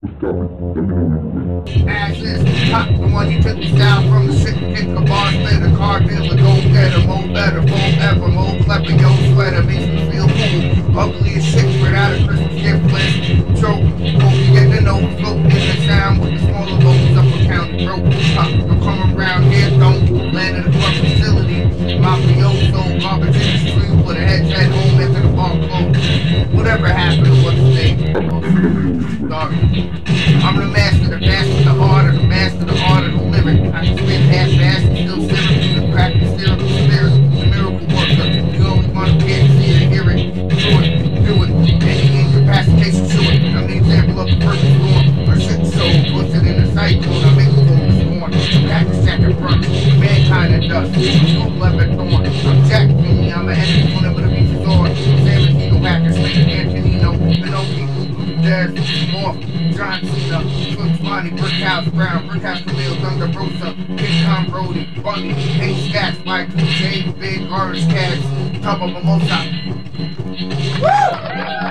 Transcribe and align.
Ashes, 0.00 0.30
hot 2.70 2.86
the 2.86 3.08
one 3.12 3.32
you 3.32 3.42
took 3.42 3.56
the 3.56 3.66
style 3.74 4.02
from 4.08 4.28
the 4.28 4.32
shit, 4.38 4.54
kick 4.54 4.86
the 4.94 5.00
bar, 5.00 5.26
split 5.32 5.58
the 5.60 5.74
car, 5.76 5.98
deal 5.98 6.22
the 6.22 6.36
go 6.36 6.54
getter, 6.70 7.04
more 7.04 7.26
better, 7.34 7.60
forever, 7.66 8.28
more 8.28 8.54
clever, 8.62 8.92
yo 8.94 9.10
sweater, 9.34 9.64
makes 9.64 9.90
me 9.90 10.08
feel 10.08 10.28
cool. 10.30 10.96
Ugly 10.96 11.34
as 11.34 11.44
shit, 11.44 11.66
without 11.82 12.14
a 12.14 12.24
Christmas 12.24 12.54
gift 12.62 12.84
list. 12.94 13.18
Choke, 13.60 13.82
hope 14.22 14.38
you 14.38 14.54
get 14.54 14.70
the 14.70 14.80
note, 14.86 15.18
float 15.18 15.42
in 15.42 15.50
the 15.50 15.82
sound 15.84 16.20
with 16.20 16.30
the 16.30 16.46
smaller 16.46 16.78
loads 16.78 17.18
up 17.18 17.26
a 17.26 17.38
county 17.50 17.84
broke. 17.84 18.06
Huh, 18.38 18.54
don't 18.54 18.78
come 18.78 19.18
around 19.18 19.50
here, 19.50 19.70
don't 19.70 20.32
land 20.32 20.58
in 20.58 20.70
the 20.70 20.78
club 20.78 20.94
facility. 20.94 21.66
Mafioso, 21.98 23.00
garbage 23.00 23.37
Sorry. 29.18 29.56
I'm 30.46 30.54
the 30.54 30.70
master, 30.70 31.08
the 31.08 31.18
master, 31.18 31.64
the 31.64 31.74
art 31.74 32.06
of 32.06 32.14
the 32.14 32.22
master, 32.22 32.64
the 32.64 32.78
art 32.86 33.02
of 33.02 33.18
the 33.18 33.22
lyric. 33.26 33.74
I 33.74 33.84
can 33.84 33.98
spit 33.98 34.20
half 34.30 34.46
fast 34.54 34.86
and 34.86 34.94
still 34.94 35.26
through 35.26 35.74
the 35.74 35.92
practice, 35.92 36.38
syrup, 36.38 36.58
the 36.60 36.68
spirit, 36.86 37.10
the 37.34 37.46
miracle 37.50 37.82
worker. 37.90 38.30
You 38.54 38.62
only 38.70 38.88
want 38.94 39.18
to 39.18 39.26
get 39.26 39.42
see 39.58 39.74
it, 39.74 39.90
hear 39.90 40.06
it, 40.06 40.22
do 40.38 40.70
it, 40.78 41.02
do 41.26 41.34
it. 41.42 41.50
Any 41.82 42.30
incapacitation 42.30 43.10
to 43.10 43.20
it. 43.34 43.42
I'm 43.58 43.66
the 43.66 43.76
example 43.82 44.20
of 44.22 44.30
the 44.30 44.38
perfect 44.38 44.86
storm. 44.86 45.18
A 45.26 45.34
shit 45.34 46.14
puts 46.14 46.34
it 46.38 46.46
in 46.46 46.62
a 46.62 46.66
cyclone. 46.70 47.18
I 47.18 47.34
make 47.34 47.50
the 47.58 47.66
world 47.66 47.90
scorn. 47.98 48.30
Back 48.70 48.86
to 48.86 49.02
second 49.02 49.34
front, 49.42 49.66
mankind 49.98 50.54
and 50.54 50.70
dust. 50.70 50.94
No 50.94 51.50
leopard 51.58 51.90
thorn. 51.98 52.22
I'm 52.22 52.58
Jack 52.70 52.86
Finney, 53.02 53.34
I'm 53.34 53.48
an 53.48 53.58
enemy 53.58 54.07
John 59.74 60.04
Cena, 60.04 60.42
Twigs, 60.42 60.98
Bonnie, 61.00 61.30
Brickhouse, 61.30 61.92
Brown, 61.92 62.28
Brickhouse, 62.28 62.62
Camille, 62.64 62.94
Thunder 62.96 63.38
Rosa, 63.38 63.74
King 63.96 64.24
Tom 64.24 64.46
Brody, 64.50 64.84
Bunny, 65.02 65.32
Hey 65.32 65.88
Stacks, 65.88 66.18
Mike, 66.24 66.54
J, 66.56 67.10
Big, 67.18 67.50
Orange 67.50 67.86
Cats, 67.88 68.22
Top 68.62 68.82
of 68.82 68.92
Mimosa. 68.92 69.38
Woo! 70.80 71.67